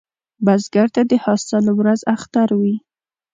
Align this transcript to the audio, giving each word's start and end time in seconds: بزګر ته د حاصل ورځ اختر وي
بزګر 0.45 0.87
ته 0.95 1.01
د 1.09 1.11
حاصل 1.25 1.65
ورځ 1.79 2.01
اختر 2.15 2.49
وي 2.61 2.75